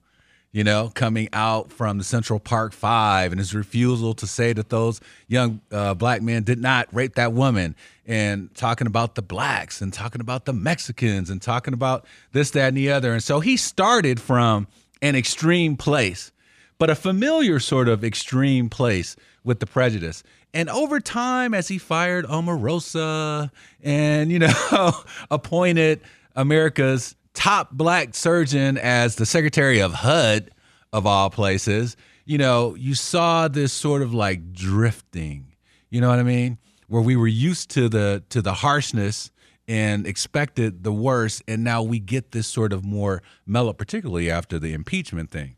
[0.52, 4.70] you know, coming out from the Central Park Five and his refusal to say that
[4.70, 9.82] those young uh, black men did not rape that woman, and talking about the blacks
[9.82, 13.14] and talking about the Mexicans and talking about this, that, and the other.
[13.14, 14.68] And so he started from
[15.02, 16.32] an extreme place,
[16.78, 20.24] but a familiar sort of extreme place with the prejudice.
[20.54, 23.50] And over time, as he fired Omarosa
[23.82, 24.92] and, you know,
[25.32, 26.02] appointed
[26.36, 30.52] America's top black surgeon as the secretary of HUD,
[30.94, 35.48] of all places, you know, you saw this sort of like drifting,
[35.90, 36.60] you know what I mean?
[36.88, 39.32] Where we were used to the to the harshness
[39.68, 44.60] and expected the worst, and now we get this sort of more mellow, particularly after
[44.60, 45.56] the impeachment thing.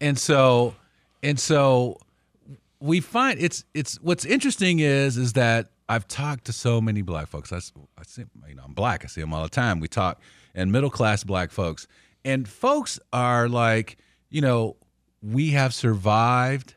[0.00, 0.74] And so,
[1.22, 1.98] and so
[2.82, 7.28] we find it's it's what's interesting is is that I've talked to so many black
[7.28, 7.52] folks.
[7.52, 7.58] I,
[7.98, 9.04] I see, you know, I'm black.
[9.04, 9.78] I see them all the time.
[9.78, 10.20] We talk
[10.54, 11.86] and middle class black folks,
[12.24, 13.98] and folks are like,
[14.30, 14.76] you know,
[15.22, 16.74] we have survived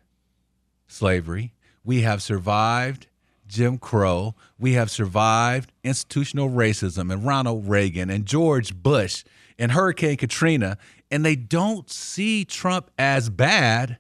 [0.88, 1.54] slavery.
[1.84, 3.08] We have survived
[3.48, 4.36] Jim Crow.
[4.60, 9.24] We have survived institutional racism and Ronald Reagan and George Bush
[9.58, 10.78] and Hurricane Katrina,
[11.10, 13.98] and they don't see Trump as bad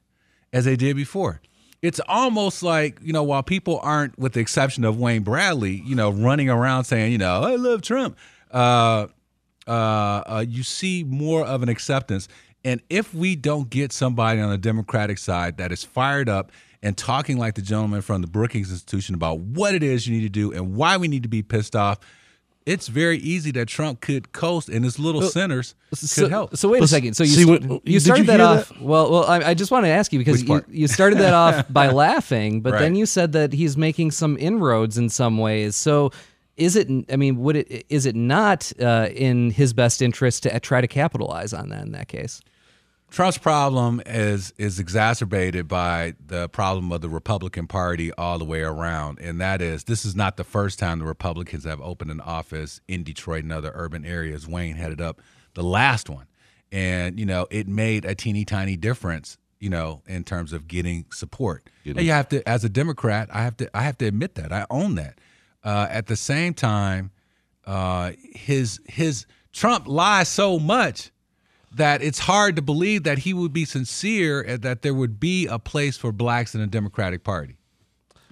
[0.54, 1.42] as they did before
[1.86, 5.96] it's almost like you know while people aren't with the exception of wayne bradley you
[5.96, 8.18] know running around saying you know i love trump
[8.52, 9.08] uh,
[9.68, 12.28] uh, uh, you see more of an acceptance.
[12.64, 16.98] And if we don't get somebody on the democratic side that is fired up and
[16.98, 20.30] talking like the gentleman from the brookings institution about what it is you need to
[20.30, 22.00] do and why we need to be pissed off
[22.66, 26.58] it's very easy that Trump could coast and his little well, centers so, could help.
[26.58, 27.14] So wait a second.
[27.14, 28.70] So you, when, you started you that off.
[28.70, 28.82] That?
[28.82, 31.66] Well, well, I, I, just want to ask you because you, you, started that off
[31.72, 32.80] by laughing, but right.
[32.80, 35.76] then you said that he's making some inroads in some ways.
[35.76, 36.12] So
[36.58, 36.90] is it?
[37.12, 37.86] I mean, would it?
[37.90, 41.92] Is it not uh, in his best interest to try to capitalize on that in
[41.92, 42.42] that case?
[43.16, 48.60] Trump's problem is is exacerbated by the problem of the Republican Party all the way
[48.60, 52.20] around, and that is this is not the first time the Republicans have opened an
[52.20, 54.50] office in Detroit and other urban areas.
[54.50, 55.22] Wayne headed up
[55.54, 56.26] the last one,
[56.74, 61.06] and you know it made a teeny tiny difference, you know, in terms of getting
[61.10, 61.70] support.
[62.00, 64.52] and you have to, as a Democrat, I have to I have to admit that
[64.52, 65.20] I own that.
[65.64, 67.12] Uh, at the same time,
[67.66, 71.12] uh, his his Trump lies so much
[71.76, 75.46] that it's hard to believe that he would be sincere and that there would be
[75.48, 77.58] a place for blacks in the Democratic Party.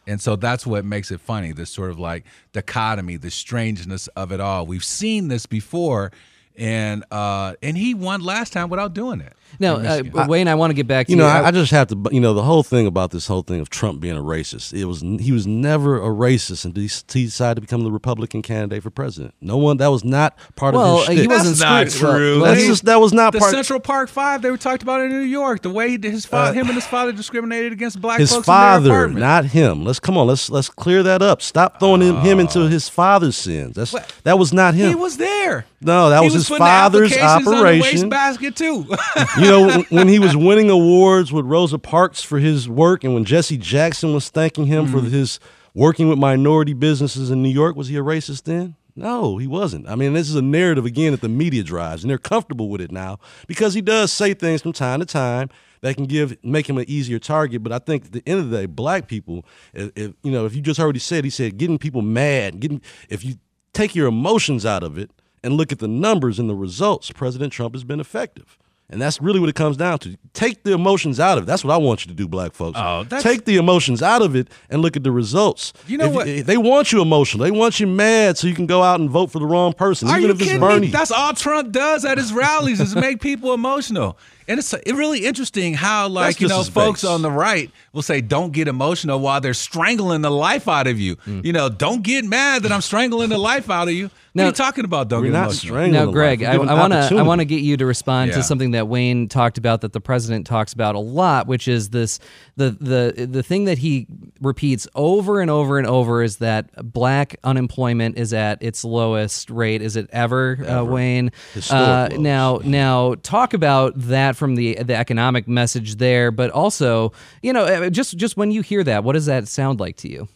[0.08, 4.32] And so that's what makes it funny, this sort of like dichotomy, the strangeness of
[4.32, 4.66] it all.
[4.66, 6.12] We've seen this before
[6.58, 9.34] and uh, and he won last time without doing it.
[9.60, 11.18] Now, uh, Wayne, I want to get back to you.
[11.18, 12.10] You know, I, I, just have to.
[12.12, 14.74] You know, the whole thing about this whole thing of Trump being a racist.
[14.74, 18.84] It was he was never a racist until he decided to become the Republican candidate
[18.84, 19.34] for president.
[19.42, 21.22] No one that was not part well, of his.
[21.22, 22.42] He wasn't That's not true.
[22.42, 23.52] Well, that's just that was not the part.
[23.52, 24.42] Central Park Five.
[24.42, 25.62] They were talked about in New York.
[25.62, 28.46] The way his father, uh, him and his father discriminated against black his folks.
[28.46, 29.86] father, not him.
[29.86, 30.28] Let's come on.
[30.28, 31.42] Let's let's clear that up.
[31.42, 33.76] Stop throwing him, him into his father's sins.
[33.76, 34.12] That's what?
[34.24, 34.90] that was not him.
[34.90, 35.66] He was there.
[35.82, 38.10] No, that was, was, his father's operation.
[38.10, 38.86] basket too.
[39.44, 43.26] you know when he was winning awards with Rosa Parks for his work, and when
[43.26, 45.00] Jesse Jackson was thanking him mm-hmm.
[45.00, 45.40] for his
[45.74, 48.76] working with minority businesses in New York, was he a racist then?
[48.96, 49.90] No, he wasn't.
[49.90, 52.80] I mean, this is a narrative again that the media drives, and they're comfortable with
[52.80, 55.50] it now because he does say things from time to time
[55.82, 57.64] that can give make him an easier target.
[57.64, 60.46] But I think at the end of the day, black people, if, if you know,
[60.46, 63.36] if you just already said, he said getting people mad, getting if you
[63.74, 65.10] take your emotions out of it
[65.44, 68.60] and look at the numbers and the results, President Trump has been effective.
[68.90, 70.16] And that's really what it comes down to.
[70.34, 71.48] Take the emotions out of it.
[71.48, 72.78] That's what I want you to do, black folks.
[72.80, 75.74] Oh, Take the emotions out of it and look at the results.
[75.88, 76.28] You know if what?
[76.28, 77.44] You, they want you emotional.
[77.44, 80.10] They want you mad so you can go out and vote for the wrong person,
[80.10, 80.88] Are even you if kidding it's Bernie.
[80.88, 80.92] Me?
[80.92, 84.18] That's all Trump does at his rallies is make people emotional.
[84.48, 87.10] And it's it's really interesting how, like, you know, folks base.
[87.10, 91.00] on the right will say, don't get emotional while they're strangling the life out of
[91.00, 91.16] you.
[91.18, 91.46] Mm.
[91.46, 94.10] You know, don't get mad that I'm strangling the life out of you.
[94.36, 95.10] Now- what are you talking about?
[95.10, 95.74] Don't We're get not emotional.
[95.76, 96.50] strangling Now, the Greg, life.
[96.60, 98.38] I want to I want to get you to respond Yeah.
[98.38, 101.90] to something that Wayne talked about that the president talks about a lot, which is
[101.90, 102.20] this
[102.58, 104.08] the the the thing that he
[104.42, 109.84] repeats over and over and over is that black unemployment is at its lowest rate.
[109.84, 111.32] Is it ever, Uh, Wayne?
[111.54, 117.12] Historic Uh, now, now talk about that from the the economic message there, but also,
[117.42, 120.10] you know, uh, just just when you hear that, what does that sound like to
[120.10, 120.28] you?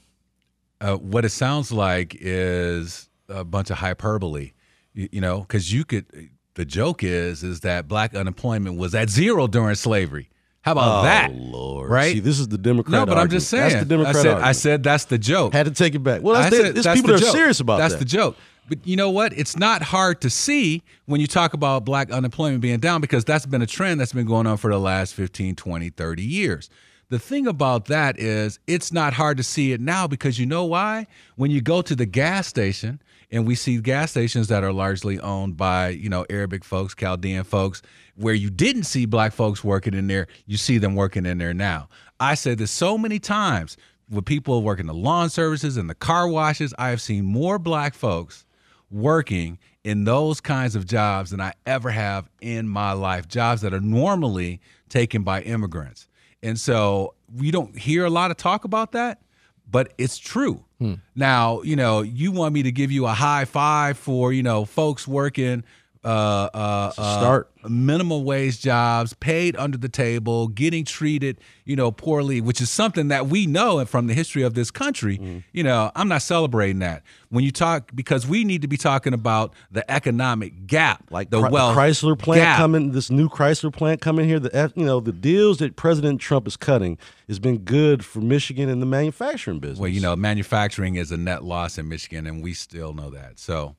[0.81, 4.51] uh, what it sounds like is a bunch of hyperbole,
[4.93, 6.05] you, you know, because you could.
[6.55, 10.29] The joke is is that black unemployment was at zero during slavery.
[10.67, 11.33] How about Oh that?
[11.33, 11.89] Lord!
[11.89, 12.11] Right?
[12.11, 12.91] See, this is the Democrat.
[12.91, 13.69] No, but I'm just saying.
[13.69, 14.45] That's the Democrat I said, argument.
[14.45, 15.53] I said that's the joke.
[15.53, 16.21] had to take it back.
[16.21, 17.99] Well, that's, I said there's that's people the that are serious about that's that.
[17.99, 18.35] the joke.
[18.67, 19.31] But you know what?
[19.31, 23.45] It's not hard to see when you talk about black unemployment being down because that's
[23.45, 26.69] been a trend that's been going on for the last 15, 20, 30 years.
[27.07, 30.65] The thing about that is it's not hard to see it now because you know
[30.65, 31.07] why?
[31.37, 35.19] When you go to the gas station and we see gas stations that are largely
[35.19, 37.81] owned by, you know, Arabic folks, Chaldean folks,
[38.15, 41.53] where you didn't see black folks working in there, you see them working in there
[41.53, 41.89] now.
[42.19, 43.77] I said this so many times
[44.09, 47.93] with people working the lawn services and the car washes, I have seen more black
[47.93, 48.45] folks
[48.89, 53.73] working in those kinds of jobs than I ever have in my life, jobs that
[53.73, 56.07] are normally taken by immigrants.
[56.41, 59.21] And so we don't hear a lot of talk about that,
[59.69, 60.63] but it's true.
[60.79, 60.95] Hmm.
[61.15, 64.65] Now, you know, you want me to give you a high five for, you know,
[64.65, 65.63] folks working
[66.07, 67.51] uh, uh, uh, start.
[67.67, 73.09] minimum wage jobs, paid under the table, getting treated, you know, poorly, which is something
[73.09, 75.17] that we know and from the history of this country.
[75.17, 75.39] Mm-hmm.
[75.51, 77.03] You know, I'm not celebrating that.
[77.29, 81.41] When you talk, because we need to be talking about the economic gap, like the
[81.41, 82.57] Chr- wealth Chrysler plant gap.
[82.57, 84.39] coming, this new Chrysler plant coming here.
[84.39, 88.69] The you know the deals that President Trump is cutting has been good for Michigan
[88.69, 89.79] and the manufacturing business.
[89.79, 93.39] Well, you know, manufacturing is a net loss in Michigan, and we still know that.
[93.39, 93.75] So,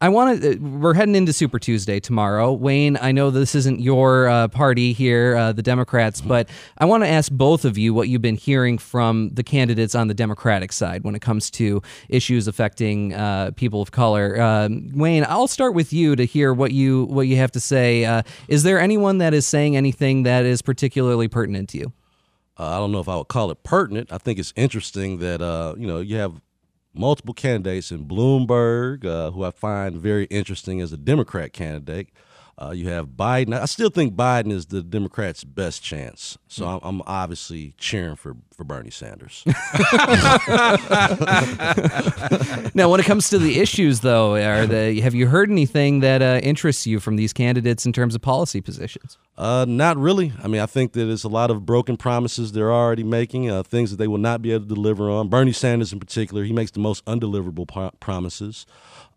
[0.03, 0.57] I want to.
[0.57, 2.51] We're heading into Super Tuesday tomorrow.
[2.51, 7.05] Wayne, I know this isn't your uh, party here, uh, the Democrats, but I want
[7.05, 10.73] to ask both of you what you've been hearing from the candidates on the Democratic
[10.73, 14.41] side when it comes to issues affecting uh, people of color.
[14.41, 18.03] Um, Wayne, I'll start with you to hear what you what you have to say.
[18.03, 21.93] Uh, is there anyone that is saying anything that is particularly pertinent to you?
[22.59, 24.11] Uh, I don't know if I would call it pertinent.
[24.11, 26.41] I think it's interesting that uh, you know you have
[26.93, 32.09] multiple candidates in Bloomberg, uh, who I find very interesting as a Democrat candidate.
[32.61, 33.59] Uh, you have Biden.
[33.59, 36.37] I still think Biden is the Democrats' best chance.
[36.47, 39.43] So I'm, I'm obviously cheering for, for Bernie Sanders.
[42.75, 46.21] Now, when it comes to the issues, though, are the have you heard anything that
[46.21, 49.17] uh, interests you from these candidates in terms of policy positions?
[49.37, 50.33] Uh, not really.
[50.43, 53.63] I mean, I think that it's a lot of broken promises they're already making, uh,
[53.63, 55.27] things that they will not be able to deliver on.
[55.29, 58.65] Bernie Sanders, in particular, he makes the most undeliverable pro- promises.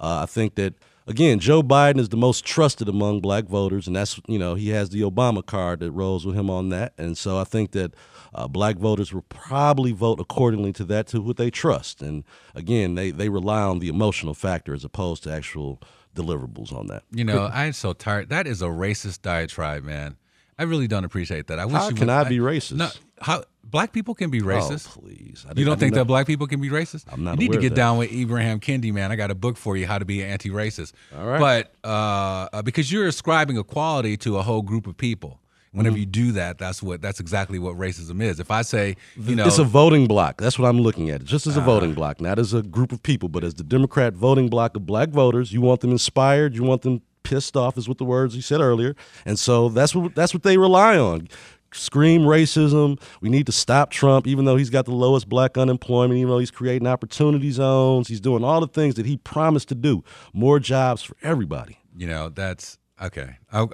[0.00, 0.74] Uh, I think that
[1.06, 4.70] again, Joe Biden is the most trusted among black voters, and that's you know he
[4.70, 7.94] has the Obama card that rolls with him on that, and so I think that
[8.34, 12.94] uh, black voters will probably vote accordingly to that to what they trust, and again,
[12.94, 15.80] they they rely on the emotional factor as opposed to actual
[16.14, 17.04] deliverables on that.
[17.10, 18.30] You know, I'm so tired.
[18.30, 20.16] That is a racist diatribe, man.
[20.58, 21.58] I really don't appreciate that.
[21.58, 22.76] I wish How you can would, I be racist?
[22.76, 22.88] No,
[23.20, 24.96] how black people can be racist.
[24.96, 25.46] Oh, please!
[25.56, 27.04] You don't think that black people can be racist?
[27.10, 29.10] I'm not You need to get down with Ibrahim Kendi, man.
[29.12, 30.92] I got a book for you, How to Be Anti-Racist.
[31.16, 31.38] All right.
[31.40, 35.40] But uh, uh, because you're ascribing equality to a whole group of people.
[35.72, 36.00] Whenever Mm-hmm.
[36.00, 38.40] you do that, that's what that's exactly what racism is.
[38.40, 40.40] If I say, you know, it's a voting block.
[40.40, 41.22] That's what I'm looking at.
[41.22, 44.14] Just as a voting block, not as a group of people, but as the Democrat
[44.14, 45.52] voting block of black voters.
[45.52, 46.54] You want them inspired.
[46.54, 48.96] You want them pissed off, is what the words you said earlier.
[49.26, 51.28] And so that's what that's what they rely on.
[51.72, 53.00] Scream racism.
[53.20, 56.38] We need to stop Trump, even though he's got the lowest black unemployment, even though
[56.38, 58.08] he's creating opportunity zones.
[58.08, 60.02] He's doing all the things that he promised to do.
[60.32, 61.78] More jobs for everybody.
[61.96, 63.36] you know, that's okay.
[63.52, 63.66] I,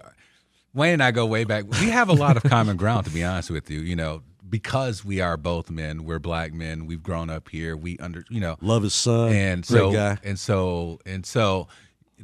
[0.74, 1.64] Wayne and I go way back.
[1.80, 3.80] We have a lot of common ground, to be honest with you.
[3.80, 6.86] You know, because we are both men, we're black men.
[6.86, 7.76] We've grown up here.
[7.76, 9.32] We under you know Love his son.
[9.32, 9.92] and so
[10.24, 11.68] and so and so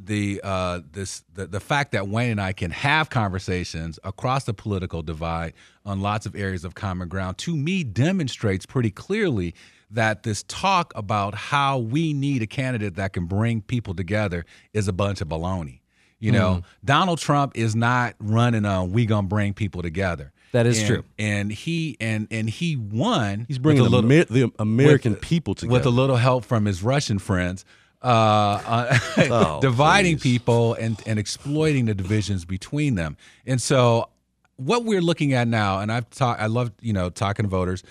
[0.05, 4.53] the uh this the, the fact that Wayne and I can have conversations across the
[4.53, 5.53] political divide
[5.85, 9.53] on lots of areas of common ground to me demonstrates pretty clearly
[9.91, 14.87] that this talk about how we need a candidate that can bring people together is
[14.87, 15.79] a bunch of baloney.
[16.19, 16.85] You know, Mm-hmm.
[16.85, 20.31] Donald Trump is not running on we gonna bring people together.
[20.51, 21.03] That is And- true.
[21.17, 23.45] And he and and he won.
[23.47, 25.71] He's bringing the, little, the American with- people together.
[25.73, 27.65] with a little help from his Russian friends,
[28.01, 28.97] uh, uh,
[29.29, 30.23] Oh, dividing please.
[30.39, 33.17] people and, and exploiting the divisions between them.
[33.45, 34.09] And so,
[34.57, 37.83] what we're looking at now, and I've talked, I love you know talking to voters.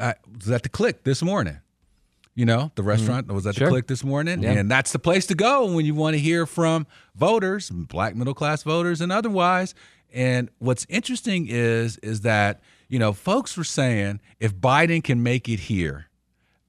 [0.00, 1.58] I was at the Clique this morning.
[2.36, 3.68] You know, the restaurant was at Sure.
[3.68, 4.52] the Clique this morning, Yeah.
[4.54, 6.84] and that's the place to go when you want to hear from
[7.14, 9.72] voters, black middle class voters, and otherwise.
[10.12, 15.48] And what's interesting is is that you know folks were saying if Biden can make
[15.48, 16.06] it here,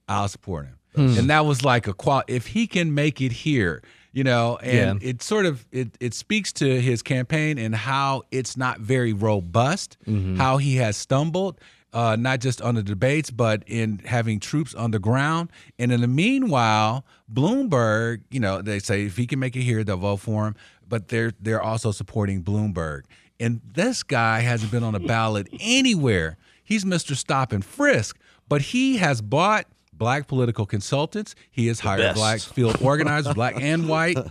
[0.07, 0.75] I'll support him.
[0.97, 3.81] And that was like a qual if he can make it here,
[4.13, 5.09] you know, and Yeah.
[5.09, 9.97] it sort of it it speaks to his campaign and how it's not very robust,
[10.37, 11.59] how he has stumbled.
[11.93, 15.49] Uh, not just on the debates, but in having troops on the ground.
[15.79, 19.81] And in the meanwhile, Bloomberg, you know, they say if he can make it here,
[19.83, 20.55] they'll vote for him.
[20.87, 23.03] But they're they're also supporting Bloomberg.
[23.39, 26.37] And this guy hasn't been on a ballot anywhere.
[26.63, 27.15] He's Mr.
[27.15, 28.17] Stop and Frisk,
[28.49, 29.65] but he has bought
[29.97, 31.35] black political consultants.
[31.51, 32.15] He has hired best.
[32.15, 34.17] black field organizers, black and white.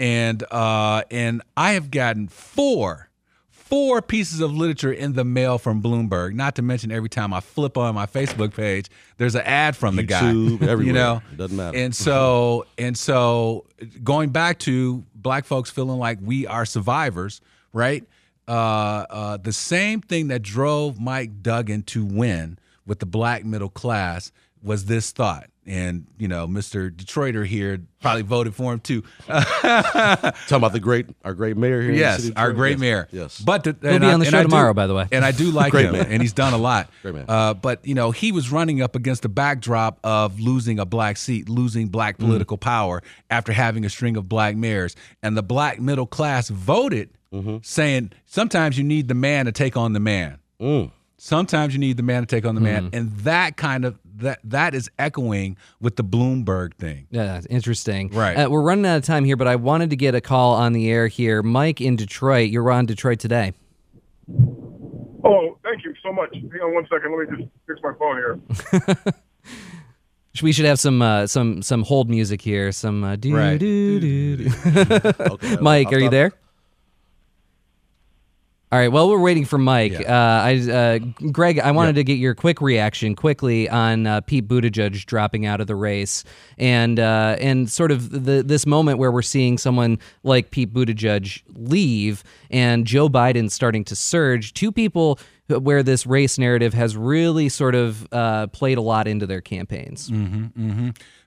[0.00, 3.08] And uh, and I have gotten four
[3.68, 6.34] four pieces of literature in the mail from Bloomberg.
[6.34, 8.88] Not to mention every time I flip on my Facebook page,
[9.18, 10.28] there's an ad from the guy.
[10.30, 10.82] Everywhere.
[10.82, 11.76] You know, Doesn't matter.
[11.76, 13.66] And so and so,
[14.02, 17.40] going back to black folks feeling like we are survivors,
[17.72, 18.04] right?
[18.46, 23.68] Uh, uh, the same thing that drove Mike Duggan to win with the black middle
[23.68, 24.32] class
[24.62, 25.48] was this thought.
[25.66, 26.90] And you know, Mr.
[26.90, 29.02] Detroiter here probably voted for him too.
[29.62, 31.90] Talking about the great, our great mayor here.
[31.90, 32.80] in the Yes, city our great Yes.
[32.80, 33.08] mayor.
[33.10, 33.40] Yes.
[33.40, 35.06] but the, He'll and be I- on the show I do- tomorrow, by the way.
[35.12, 36.06] And I do like Great him, man.
[36.06, 36.88] and he's done a lot.
[37.02, 37.24] Great man.
[37.28, 41.16] Uh, but you know, he was running up against the backdrop of losing a black
[41.18, 42.20] seat, losing black Mm.
[42.20, 47.10] political power after having a string of black mayors, and the black middle class voted,
[47.30, 47.58] Mm-hmm.
[47.60, 50.38] saying sometimes you need the man to take on the man.
[50.58, 50.90] Mm.
[51.18, 54.38] Sometimes you need the man to take on the man, and that kind of that
[54.44, 57.06] that is echoing with the Bloomberg thing.
[57.10, 58.08] Yeah, that's interesting.
[58.10, 58.34] Right.
[58.36, 60.72] Uh, we're running out of time here, but I wanted to get a call on
[60.72, 61.42] the air here.
[61.42, 63.52] Mike in Detroit, you're on Detroit today.
[65.24, 66.32] Oh, thank you so much.
[66.32, 67.16] Hang on one second.
[67.18, 69.14] Let me just fix my phone here.
[70.40, 72.70] We should have some uh, some some hold music here.
[72.70, 73.58] Some uh, do Right.
[73.58, 74.36] do do.
[74.36, 74.50] do.
[75.20, 76.10] Okay, Mike, I'll are you stop.
[76.12, 76.32] there?
[78.70, 78.92] All right.
[78.92, 79.92] Well, we're waiting for Mike.
[80.08, 80.98] Uh, I, uh,
[81.32, 85.62] Greg, I wanted to get your quick reaction quickly on uh, Pete Buttigieg dropping out
[85.62, 86.22] of the race,
[86.58, 91.42] and uh, and sort of the, this moment where we're seeing someone like Pete Buttigieg
[91.54, 94.52] leave, and Joe Biden starting to surge.
[94.52, 99.26] Two people where this race narrative has really sort of uh, played a lot into
[99.26, 100.10] their campaigns.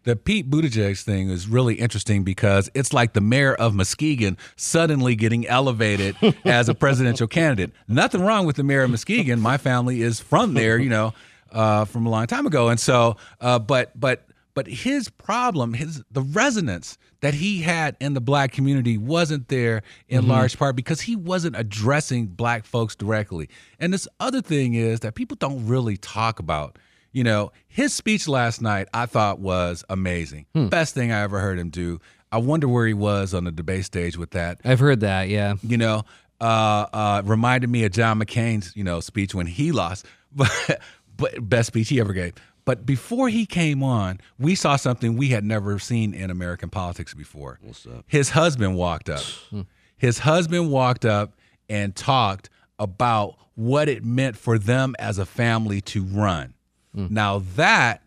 [0.04, 5.16] The Pete Buttigieg thing is really interesting because it's like the mayor of Muskegon suddenly
[5.16, 7.72] getting elevated as a presidential candidate.
[7.88, 9.40] Nothing wrong with the mayor of Muskegon.
[9.40, 11.14] My family is from there, you know,
[11.52, 16.04] uh, from a long time ago, and so, uh, but but but his problem, his
[16.12, 21.02] the resonance that he had in the black community wasn't there in large part because
[21.02, 23.48] he wasn't addressing black folks directly.
[23.80, 26.80] And this other thing is that people don't really talk about.
[27.12, 30.46] You know, his speech last night I thought was amazing.
[30.54, 32.00] Best thing I ever heard him do.
[32.32, 34.62] I wonder where he was on the debate stage with that.
[34.64, 35.28] I've heard that.
[35.28, 35.56] Yeah.
[35.62, 36.04] You know,
[36.40, 40.80] uh, uh, reminded me of John McCain's, you know, speech when he lost, but,
[41.18, 42.34] but best speech he ever gave.
[42.64, 47.14] But before he came on, we saw something we had never seen in American politics
[47.14, 47.60] before.
[47.62, 48.06] What's up?
[48.08, 49.24] His husband walked up.
[49.98, 51.34] His husband walked up
[51.70, 52.50] and talked
[52.80, 56.54] about what it meant for them as a family to run.
[56.96, 57.12] Mm.
[57.12, 58.04] Now that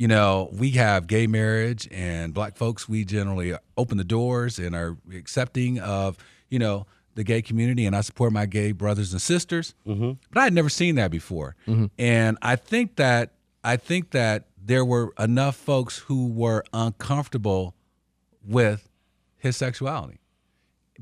[0.00, 4.74] you know, we have gay marriage and black folks, we generally open the doors and
[4.74, 6.16] are accepting of,
[6.48, 7.84] you know, the gay community.
[7.84, 9.74] And I support my gay brothers and sisters.
[9.86, 10.12] Mm-hmm.
[10.32, 11.54] But I had never seen that before.
[11.68, 11.86] Mm-hmm.
[11.98, 17.74] And I think that, I think that there were enough folks who were uncomfortable
[18.42, 18.88] with
[19.36, 20.20] his sexuality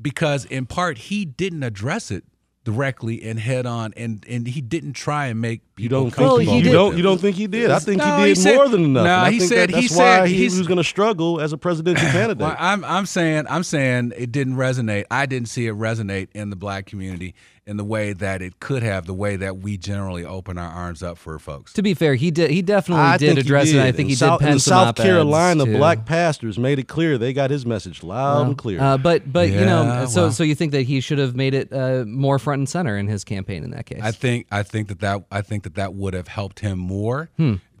[0.01, 2.25] because in part he didn't address it
[2.65, 6.37] directly and head on and and he didn't try and make You don't think Well,
[6.37, 7.71] he, he you did- don't you don't think he did?
[7.71, 9.05] I think No, he he did said- more than enough.
[9.05, 11.39] No, I he think said- that, he that's said why he was going to struggle
[11.41, 12.39] as a presidential candidate.
[12.39, 15.05] Well, I'm I'm saying I'm saying it didn't resonate.
[15.09, 17.33] I didn't see it resonate in the black community
[17.67, 21.03] in the way that it could have, the way that we generally open our arms
[21.03, 21.71] up for folks.
[21.73, 22.49] To be fair, he did.
[22.49, 23.73] He definitely I did address he it.
[23.73, 23.79] did.
[23.81, 25.77] and I think in he South, did pen in some South Carolina, too.
[25.77, 28.81] black pastors made it clear they got his message loud and clear.
[28.81, 30.31] Uh, but but you know, so well.
[30.31, 33.07] so you think that he should have made it uh, more front and center in
[33.07, 33.99] his campaign in that case?
[34.01, 37.29] I think I think that that I think that that would have helped him more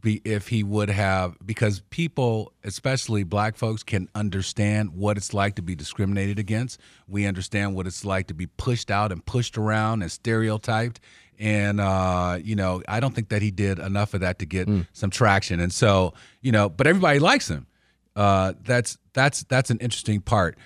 [0.01, 5.55] be, if he would have because people, especially black folks, can understand what it's like
[5.55, 6.79] to be discriminated against.
[7.07, 10.99] We understand what it's like to be pushed out and pushed around and stereotyped.
[11.37, 14.67] And uh, you know, I don't think that he did enough of that to get
[14.93, 15.59] some traction.
[15.59, 17.67] And so, you know, but everybody likes him.
[18.15, 20.57] Uh, that's that's that's an interesting part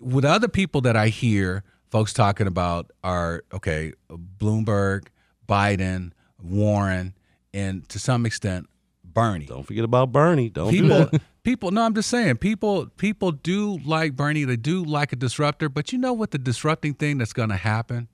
[0.00, 5.08] with other people that I hear folks talking about are okay, Bloomberg,
[5.48, 6.12] Biden,
[6.42, 7.14] Warren,
[7.54, 8.68] and to some extent
[9.04, 9.46] Bernie.
[9.46, 10.50] don't forget about Bernie.
[10.50, 11.22] Don't do People, that.
[11.42, 11.70] people.
[11.70, 12.36] No, I'm just saying.
[12.36, 14.44] People, people do like Bernie.
[14.44, 15.68] They do like a disruptor.
[15.68, 16.32] But you know what?
[16.32, 18.08] The disrupting thing that's going to happen,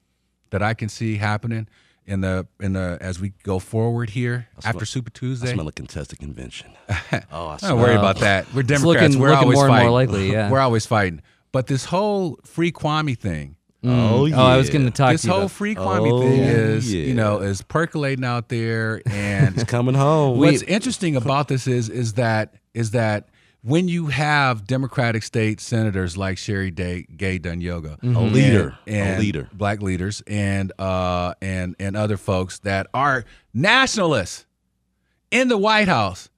[0.50, 1.66] that I can see happening
[2.06, 5.52] in the in the as we go forward here after Super I Tuesday.
[5.52, 6.72] smell a contested convention.
[7.32, 8.52] oh, I Don't worry about that.
[8.54, 8.84] We're It's Democrats.
[9.14, 9.92] looking- We're looking always more and more fighting.
[9.92, 10.50] likely, yeah.
[10.52, 11.22] We're always fighting.
[11.52, 14.36] But this whole free Kwame thing, Oh, yeah.
[14.36, 16.20] Oh, I was going to talk this to you This whole about- free Kwame Oh,
[16.20, 17.02] thing is, yeah.
[17.04, 19.02] you know, is percolating out there.
[19.10, 20.38] And it's coming home.
[20.38, 23.28] what's interesting about this is, is that, is that
[23.64, 28.16] when you have Democratic state senators like Sherry Day, Gay Dagnogo, Mm-hmm.
[28.16, 28.78] A and- leader.
[28.86, 29.48] A leader.
[29.52, 33.24] black leaders, and uh, and and other folks that are
[33.54, 34.46] nationalists
[35.30, 36.28] in the White House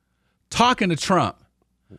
[0.51, 1.37] talking to Trump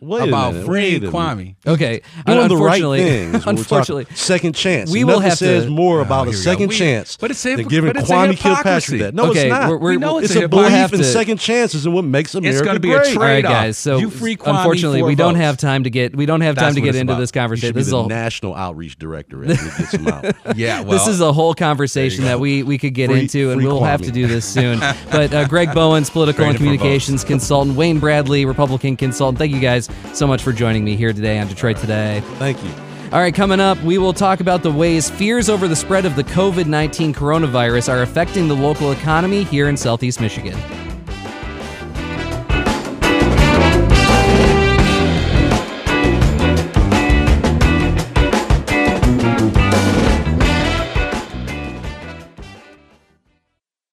[0.01, 1.07] Wait about minute, freeing a.
[1.11, 1.55] Kwame.
[1.65, 3.31] okay, Doing the right unfortunately, things.
[3.31, 4.91] when we're talking unfortunately, second chance.
[4.91, 6.51] we will have to- says more about Oh, a here we go.
[6.51, 8.37] second We- chance but it's a than giving but it's Kwame.
[8.37, 9.13] Kilpatrick that.
[9.15, 9.69] No, Okay, it's not.
[9.69, 12.05] we're- we're- We know it's it's a a belief in to- second chances and what
[12.05, 13.15] makes America gonna be a great.
[13.17, 13.51] All right, trade-off.
[13.51, 13.77] guys.
[13.77, 15.43] So You free Kwame unfortunately, for we don't votes.
[15.45, 17.19] have time to get we don't have time That's to get into about.
[17.19, 17.75] this conversation.
[17.75, 20.25] This is the a national outreach director as we get some out.
[20.57, 23.83] Yeah, well, this is a whole conversation that we, we could get into, and we'll
[23.83, 24.79] have to do this soon.
[25.11, 29.37] but uh, Greg Bowens, political and communications consultant, Wayne Bradley, Republican consultant.
[29.39, 32.21] Thank you guys so much for joining me here today on Detroit Today.
[32.35, 32.71] Thank you.
[33.11, 36.15] All right, coming up, we will talk about the ways fears over the spread of
[36.15, 40.57] the COVID 19 coronavirus are affecting the local economy here in Southeast Michigan.